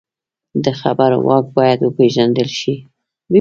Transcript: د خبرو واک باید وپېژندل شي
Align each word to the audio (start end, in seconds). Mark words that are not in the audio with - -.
د 0.63 0.65
خبرو 0.79 1.17
واک 1.27 1.45
باید 1.57 1.79
وپېژندل 1.83 2.49
شي 2.59 2.75